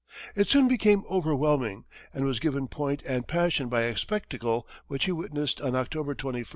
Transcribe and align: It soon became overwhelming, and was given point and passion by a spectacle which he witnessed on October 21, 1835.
It 0.35 0.49
soon 0.49 0.67
became 0.67 1.03
overwhelming, 1.11 1.85
and 2.11 2.25
was 2.25 2.39
given 2.39 2.67
point 2.67 3.03
and 3.05 3.27
passion 3.27 3.69
by 3.69 3.83
a 3.83 3.95
spectacle 3.95 4.67
which 4.87 5.05
he 5.05 5.11
witnessed 5.11 5.61
on 5.61 5.75
October 5.75 6.15
21, 6.15 6.39
1835. 6.39 6.47